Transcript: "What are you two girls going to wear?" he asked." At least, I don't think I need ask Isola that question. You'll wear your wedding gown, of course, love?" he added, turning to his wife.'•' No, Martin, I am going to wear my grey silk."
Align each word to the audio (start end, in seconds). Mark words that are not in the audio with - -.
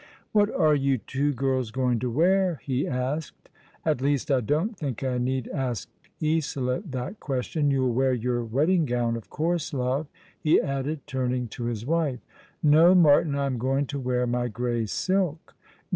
"What 0.31 0.49
are 0.55 0.73
you 0.73 0.97
two 0.97 1.31
girls 1.31 1.69
going 1.69 1.99
to 1.99 2.09
wear?" 2.09 2.59
he 2.65 2.87
asked." 2.87 3.49
At 3.85 4.01
least, 4.01 4.31
I 4.31 4.41
don't 4.41 4.75
think 4.75 5.03
I 5.03 5.19
need 5.19 5.47
ask 5.49 5.89
Isola 6.23 6.81
that 6.89 7.19
question. 7.19 7.69
You'll 7.69 7.93
wear 7.93 8.11
your 8.11 8.43
wedding 8.43 8.85
gown, 8.85 9.15
of 9.15 9.29
course, 9.29 9.75
love?" 9.75 10.07
he 10.43 10.59
added, 10.59 11.05
turning 11.05 11.49
to 11.49 11.65
his 11.65 11.85
wife.'•' 11.85 12.17
No, 12.63 12.95
Martin, 12.95 13.35
I 13.35 13.45
am 13.45 13.59
going 13.59 13.85
to 13.85 13.99
wear 13.99 14.25
my 14.25 14.47
grey 14.47 14.87
silk." 14.87 15.53